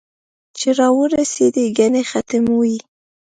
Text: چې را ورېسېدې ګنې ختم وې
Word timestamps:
چې 0.57 0.67
را 0.77 0.87
ورېسېدې 0.97 1.65
ګنې 1.77 2.03
ختم 2.11 2.45
وې 2.59 2.75